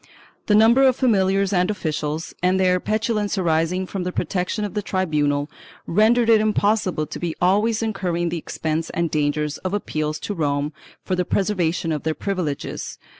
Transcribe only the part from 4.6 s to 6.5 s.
of the tribunal, rendered it